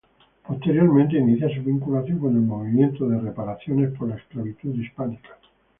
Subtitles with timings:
[0.47, 5.29] Posteriormente inicia su vinculación con el movimiento de reparaciones por la esclavitud hispánica.